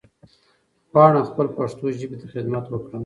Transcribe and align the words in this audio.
غواړم 0.91 1.23
خپل 1.29 1.47
پښتو 1.57 1.85
ژبې 1.99 2.17
ته 2.21 2.27
خدمت 2.33 2.65
وکړم 2.69 2.99